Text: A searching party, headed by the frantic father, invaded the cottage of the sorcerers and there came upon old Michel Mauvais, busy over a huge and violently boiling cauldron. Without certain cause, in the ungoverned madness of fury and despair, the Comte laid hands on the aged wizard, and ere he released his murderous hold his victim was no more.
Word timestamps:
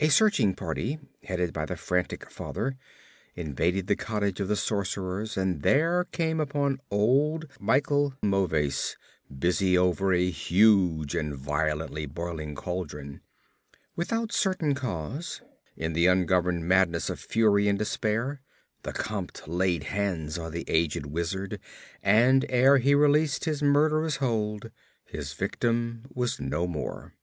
A 0.00 0.08
searching 0.08 0.56
party, 0.56 0.98
headed 1.22 1.52
by 1.52 1.66
the 1.66 1.76
frantic 1.76 2.28
father, 2.28 2.76
invaded 3.36 3.86
the 3.86 3.94
cottage 3.94 4.40
of 4.40 4.48
the 4.48 4.56
sorcerers 4.56 5.36
and 5.36 5.62
there 5.62 6.02
came 6.10 6.40
upon 6.40 6.80
old 6.90 7.46
Michel 7.60 8.14
Mauvais, 8.24 8.96
busy 9.38 9.78
over 9.78 10.12
a 10.12 10.30
huge 10.30 11.14
and 11.14 11.32
violently 11.36 12.06
boiling 12.06 12.56
cauldron. 12.56 13.20
Without 13.94 14.32
certain 14.32 14.74
cause, 14.74 15.42
in 15.76 15.92
the 15.92 16.06
ungoverned 16.08 16.66
madness 16.66 17.08
of 17.08 17.20
fury 17.20 17.68
and 17.68 17.78
despair, 17.78 18.42
the 18.82 18.92
Comte 18.92 19.46
laid 19.46 19.84
hands 19.84 20.36
on 20.40 20.50
the 20.50 20.64
aged 20.66 21.06
wizard, 21.06 21.60
and 22.02 22.44
ere 22.48 22.78
he 22.78 22.96
released 22.96 23.44
his 23.44 23.62
murderous 23.62 24.16
hold 24.16 24.72
his 25.04 25.34
victim 25.34 26.04
was 26.12 26.40
no 26.40 26.66
more. 26.66 27.14